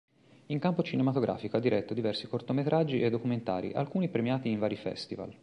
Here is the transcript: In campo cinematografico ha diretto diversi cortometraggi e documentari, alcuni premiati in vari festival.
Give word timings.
In 0.47 0.57
campo 0.57 0.81
cinematografico 0.81 1.57
ha 1.57 1.59
diretto 1.59 1.93
diversi 1.93 2.25
cortometraggi 2.25 3.01
e 3.03 3.11
documentari, 3.11 3.71
alcuni 3.71 4.09
premiati 4.09 4.49
in 4.49 4.57
vari 4.57 4.75
festival. 4.75 5.31